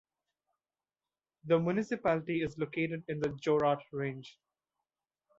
[1.45, 4.35] The municipality is located in the Jorat range.